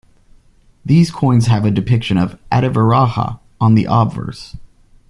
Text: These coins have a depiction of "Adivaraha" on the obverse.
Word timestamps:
These 0.83 1.11
coins 1.11 1.45
have 1.45 1.63
a 1.63 1.69
depiction 1.69 2.17
of 2.17 2.35
"Adivaraha" 2.51 3.37
on 3.59 3.75
the 3.75 3.85
obverse. 3.87 4.57